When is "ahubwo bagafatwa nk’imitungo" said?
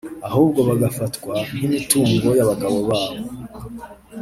0.27-2.27